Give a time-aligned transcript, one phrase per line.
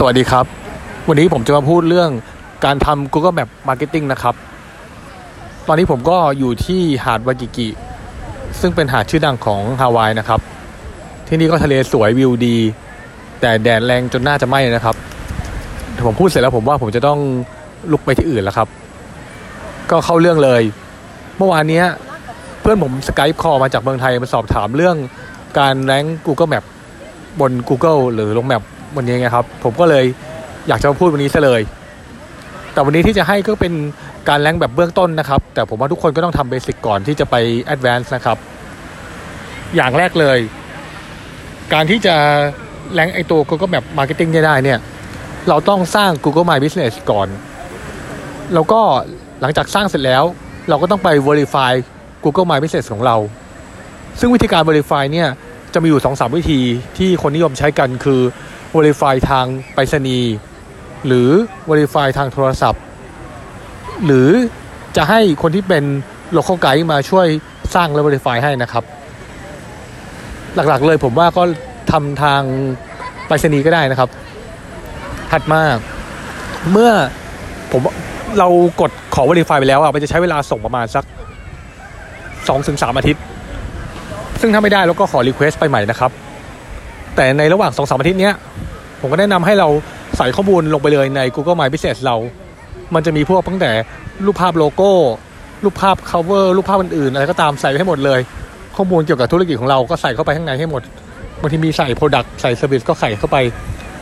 [0.00, 0.46] สวัสดีครับ
[1.08, 2.10] วันนี้ผมจะมาพูดเรื่อง
[2.64, 4.34] การทำ Google Map Marketing นะครับ
[5.66, 7.68] ตอนนี้ผมก็อยู่ที่หาดวากิกิ
[8.60, 10.40] ซึ่งเป็นหาดชื่อดังของฮาวายนะครับ
[11.28, 12.56] ที่นี่ก็ทะเลสวยวิวดี
[13.40, 14.96] แต่แดดแรงจนน่าจะไหม้นะครับ
[16.06, 17.18] ผมพูดเสร็จแล้วผมว่าผมจะต้อง
[17.92, 18.68] ลุกไปที่อื่นแล้วครับ
[19.90, 20.62] ก็เข้าเรื่องเลย
[21.38, 21.82] เมื่อวานนี้
[22.60, 24.96] เพื่อนผมสกายคอมาจากเมืองไทยมาสอบถามเรื่อง
[25.58, 26.64] การ rank Google Map
[27.40, 28.62] บน Google หรือลง Map
[28.96, 30.04] วันนี้ไงครับ ผมก็เลย
[30.68, 31.60] อยากจะพูดวันนี้ซะเลย
[32.72, 33.72] แต่วันนี้ที่จะให้ก็เป็น
[34.28, 38.38] การ rank แบบเบื้องต้นนะครับ แต่ผมว่าทุกคนก็ต้องทำ basic ก่อนที่จะไป advance นะครับ
[39.76, 40.38] อย่างแรกเลย
[41.72, 42.14] การที่จะ
[42.94, 44.78] rank ไอตัว Google Map Marketing ได้เนี่ย
[45.48, 47.28] เราต้องสร้าง Google My Business ก่อน
[48.54, 48.80] แล้วก็
[49.40, 50.24] หลังจากสร้างเสร็จแล้ว
[50.68, 51.72] เราก็ต้องไป Verify
[52.24, 53.16] Google My Business ของเรา
[54.20, 55.28] ซึ่งวิธีการ Verify เนี่ย
[55.74, 56.60] จะมีอยู่2อสวิธี
[56.98, 58.20] ที่คนนิยมใช้กันคือ
[58.78, 60.32] Verify ทางไปรษณีย์
[61.06, 61.28] หรือ
[61.70, 62.82] Verify ทางโทรศัพท์
[64.04, 64.28] หรือ
[64.96, 65.84] จะให้คนที่เป็น
[66.36, 67.26] local guide มาช่วย
[67.74, 68.84] สร้างและ Verify ให้นะครับ
[70.54, 71.42] หลักๆเลยผมว่าก็
[71.92, 72.42] ทำทาง
[73.26, 74.08] ไปรษณีย์ก็ได้นะครับ
[75.30, 75.62] ถัดมา
[76.72, 76.90] เมื่อ
[77.72, 77.80] ผม
[78.38, 78.48] เรา
[78.80, 81.04] กดขอ Verify ไปแล้วอะมันจะใช้เวลาส่งประมาณสัก
[82.46, 83.22] 2-3อาทิตย์
[84.40, 86.10] ซึ่งถ้าไม่ได้เราก็ขอ Request ไปใหม่นะครับ
[87.16, 88.34] แต่ในระหว่าง2-3อาทิตย์เนี้ย
[89.06, 89.68] ผมก็แนะนำให้เรา
[90.16, 92.16] ใส่ข้อมูลลงไปเลยใน Google My Business เรา
[92.94, 93.70] มันจะมีพวกตั้งแต่
[94.26, 94.92] รูปภาพโลโก้
[95.64, 98.20] รูปภาพ cover รูปภาพอื่นๆอะไรก็ตามใส่ไปให้หมดเลย
[98.76, 100.82] ข้อมูลเกี่ยวกับธุรกิจของเราก็ใส่เข้าไปข้างในให้หมด
[101.40, 103.36] บางทีมีใส่ Product ใส่ Service ก็ใส่เข้าไป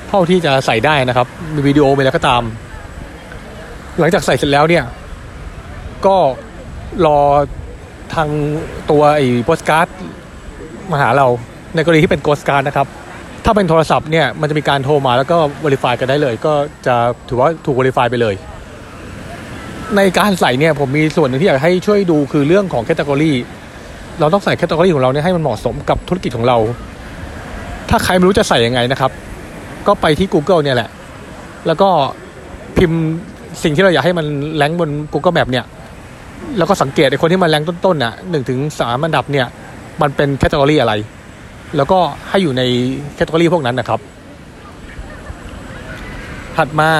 [0.08, 2.42] เท่าที่จะใส่ได้นะครับ มีวิดีโอมีอะไรก็ตาม
[3.98, 4.84] หลังจากใส่เสร็จแล้วเนี่ย
[6.06, 6.16] ก็
[7.06, 7.18] รอ
[8.14, 8.28] ทาง
[8.90, 9.88] ตัวไอ้โปสการ์ด
[10.90, 11.26] มาหาเรา
[11.74, 12.86] ในกรณีที่เป็นโปสการ์ดนะครับ
[13.44, 16.52] ถ้าเป็นโทรศัพท์เนี่ยมันจะมีการโทรมาแล้วก็ Verify กันได้เลย ก็
[16.86, 16.96] จะ
[17.28, 18.34] ถือว่าถูก Verify ไปเลย
[19.96, 23.32] ในการใส่เนี่ยผมมีส่วนหนึ่งที่อยากให้ช่วยดูคือเรื่องของ category
[24.20, 26.58] เราต้องใส่ category ของเราเนี่ยให้มันเหมาะสมกับธุรกิจของเรา
[27.90, 29.10] ถ้าใครไม่รู้จะใส่ยังไงนะครับ
[29.86, 30.88] ก็ไปที่ Google เนี่ยแหละ
[31.66, 31.88] แล้วก็
[32.76, 33.00] พิมพ์
[33.62, 34.26] สิ่งที่เราอยากให้มัน
[34.56, 35.64] rank บน Google Map เนี่ย
[36.58, 39.46] แล้วก็สังเกตไอ้คนที่มา rank ต้นๆน่ะหนึ่งถึงสามอันดับเนี่ย
[40.02, 40.94] มันเป็น category อะไร
[41.76, 41.98] แล้วก็
[42.28, 42.62] ให้อยู่ใน
[43.14, 44.00] category พวกนั้นนะครับ
[46.56, 46.90] ถัดมา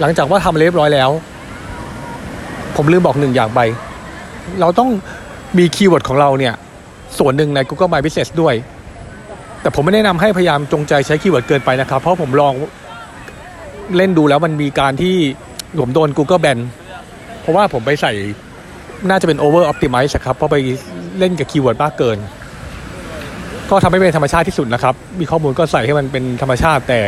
[0.00, 1.10] หลังจากว่าทำเรียบร้อยแล้ว
[2.76, 3.60] ผมลืมบอกหนึ่งอย่างไป
[4.60, 4.90] เราต้อง
[5.58, 6.54] มี keyword ของเราเนี่ย
[7.18, 8.54] ส่วนหนึ่งใน Google My Business ด้วย
[9.60, 12.54] แต่ผมไม่แนะนำให้พยายามจงใจใช้ keyword เกินไปนะครับ เพราะผมลอง
[13.96, 15.16] เล่นดูแล้วมันมีการที่
[15.80, 16.58] ผมโดน Google Ban
[17.40, 18.12] เพราะว่าผมไปใส่
[19.08, 20.56] น่าจะเป็น over optimize ครับ เพราะไป
[21.18, 22.18] เล่นกับ keyword มากเกิน
[23.72, 27.00] ก็ทำให้เป็นธรรมชาติที่สุดนะครับ มีข้อมูลก็ใส่ให้มันเป็นธรรมชาติ แต่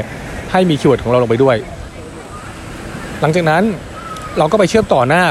[0.53, 1.57] ให้มี keyword ของเราลงไปด้วย
[3.21, 3.63] หลังจากนั้น
[4.39, 5.25] เราก็ไปเชื่อมต่อหน้า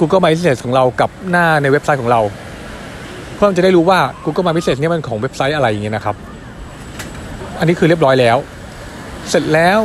[0.00, 2.20] Google My Business ของเรากับหน้าในเว็บไซต์ของเรา
[3.34, 6.16] เพื่อจะได้รู้ว่า Google My Business เนี่ยมันของเว็บไซต์อะไรอย่างเงี้ยนะครับ
[7.58, 8.36] อันนี้คือเรียบร้อยแล้ว
[9.28, 9.78] เสร็จแล้ว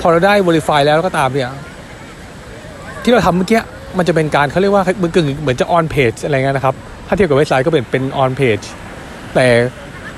[0.00, 1.50] พอเราได้ Verify แล้วก็ตามเนี่ย
[3.02, 3.60] ที่เราทำเมื่อกี้
[3.98, 6.74] มันจะเป็นการเขาเรียกว่าเหมือนกึ่งเหมือนจะ on page อะไรเงี้ยนะครับ
[7.06, 8.64] ถ้าเทียบกับเว็บไซต์ก็เป็นเป็น on page
[9.34, 9.46] แต่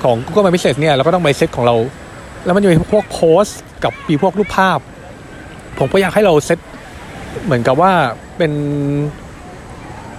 [0.03, 1.77] ของ Google My Business เนี่ยเราก็ต้องไปเซตของเรา
[2.45, 3.45] แล้วมันจะมีพวกโพส
[3.85, 4.79] กับมีพวกรูปภาพ
[5.79, 6.59] ผมก็อยากให้เราเซต
[7.45, 7.93] เหมือนกับว่า
[8.39, 8.53] เป็น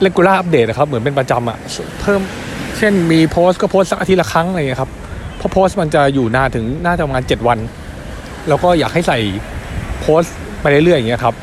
[0.05, 1.57] regular update นะครับ เหมือนเป็นประจำอะ
[2.01, 2.21] เพิ่ม
[2.77, 4.91] เช่นมีโพสก็โพสสักอาทิตย์ละครั้งอะไรอย่างเงี้ยครับ
[5.37, 7.59] เพราะโพสมันจะอยู่นานถึงน่าจะประมาณ7วัน
[8.47, 9.19] แล้วก็อยากให้ใส่
[10.01, 10.21] โพส
[10.61, 11.35] ไปเรื่อยๆอย่างเงี้ยครับ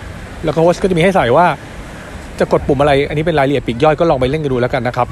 [0.45, 1.47] แล้วก็โพสก็จะมีให้ใส่ว่า
[2.39, 5.09] จะกดปุ่มอะไร อันนี้เป็นรายละเอียดปีกย่อยก็ลองไปเล่นกันดูแล้วกันนะครับ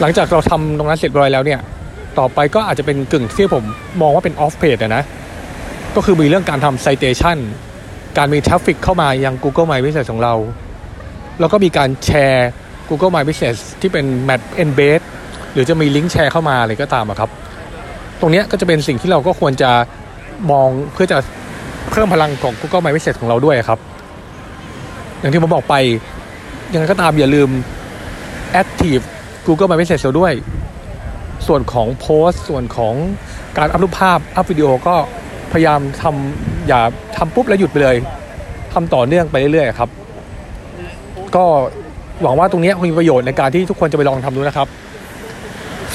[0.00, 1.60] หลังจากเราทำตรงนั้นเสร็จเรียบร้อยแล้วเนี่ย
[2.18, 3.64] ต่อไปก็อาจจะเป็นกึ่งที่ผม
[4.00, 5.04] มองว่าเป็น off page อะนะ
[5.96, 7.38] ก็คือมีเรื่องการทำ citation
[8.18, 10.34] การมี traffic เข้ามายัง Google My Business ของเรา
[11.40, 12.50] แล้วก็มีการแชร์
[12.88, 15.00] Google My Business ที่เป็น Map Embed
[15.52, 17.30] หรือจะมีลิงก์แชร์เข้ามาอะไรก็ตามครับ
[18.20, 19.70] ตรงนี้ก็จะเป็นสิ่งที่เราก็ควรจะ
[20.50, 21.18] มองเพื่อจะ
[21.90, 23.78] เพิ่มพลังของ Google My Business ของเราด้วยครับ
[25.20, 25.74] อย่างที่ผมบอกไป
[26.72, 27.48] ยังไงก็ตามอย่าลืม
[28.62, 29.04] Active
[29.46, 30.32] Google My Business เราด้วย
[31.46, 32.94] ส่วนของโพสส่วนของ
[33.58, 34.94] การ up รูปภาพ up วิดีโอก็
[35.52, 36.80] พยายามทำอย่า
[37.16, 37.96] ทำปุ๊บแล้วหยุดไปเลย
[38.72, 39.90] ทำต่อเนื่องไปเรื่อยๆครับ
[41.36, 41.44] ก็
[42.22, 44.68] หวังว่าตรงนี้คงมีประโยชน์ในการที่ทุกคนจะไปลองทำดูนะครับ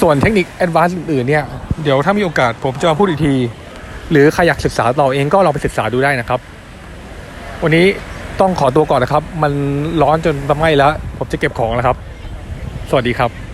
[0.02, 1.44] ส่วนเทคนิค advance อื่นๆเนี่ย
[1.84, 3.34] เดี๋ยวถ้ามีโอกาสผมจะมาพูดอีกที
[4.12, 6.40] หรือใครอยากศึกษาต่อเองก็ลองไปศึกษาดูได้นะครับ
[7.64, 7.86] วันนี้
[8.42, 9.52] ต้องขอตัวก่อนนะครับ มัน
[10.02, 11.98] ร้อนจนทำให้แล้ว ผมจะเก็บของแล้วครับ
[12.90, 13.49] สวัสดีครับ